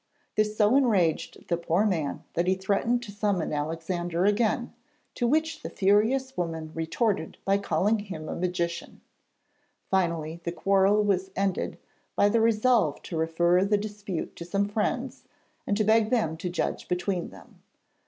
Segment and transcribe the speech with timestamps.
[0.35, 4.73] This so enraged the poor man that he threatened to summon Alexander again,
[5.13, 9.01] to which the furious woman retorted by calling him a magician.
[9.91, 11.77] Finally the quarrel was ended
[12.15, 15.25] by the resolve to refer the dispute to some friends
[15.67, 17.61] and to beg them to judge between them.